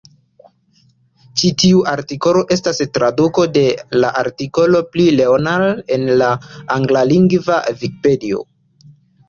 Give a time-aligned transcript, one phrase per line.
[1.41, 3.63] Ĉi tiu artikolo estas traduko de
[3.99, 6.33] la artikolo pri Leonhard en la
[6.81, 8.45] anglalingva Vikipedio.